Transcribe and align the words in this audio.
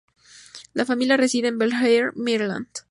La 0.73 0.83
familia 0.83 1.15
reside 1.15 1.49
en 1.49 1.59
Bel 1.59 1.73
Air, 1.73 2.11
Maryland. 2.15 2.65